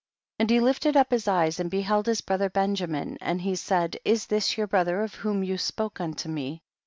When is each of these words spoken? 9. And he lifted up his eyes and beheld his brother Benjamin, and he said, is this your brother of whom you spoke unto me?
9. 0.39 0.45
And 0.45 0.49
he 0.49 0.59
lifted 0.59 0.97
up 0.97 1.11
his 1.11 1.27
eyes 1.27 1.59
and 1.59 1.69
beheld 1.69 2.07
his 2.07 2.21
brother 2.21 2.49
Benjamin, 2.49 3.19
and 3.21 3.39
he 3.39 3.53
said, 3.55 3.99
is 4.03 4.25
this 4.25 4.57
your 4.57 4.65
brother 4.65 5.03
of 5.03 5.13
whom 5.13 5.43
you 5.43 5.59
spoke 5.59 6.01
unto 6.01 6.27
me? 6.27 6.63